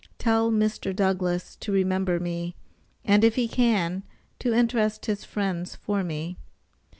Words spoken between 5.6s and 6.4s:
for me.